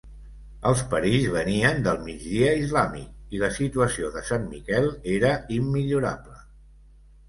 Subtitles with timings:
[0.69, 6.41] Els perills venien del migdia islàmic i la situació de Sant Miquel era immillorable.